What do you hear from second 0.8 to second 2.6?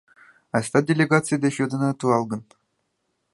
делегаций деч йодына туалгын.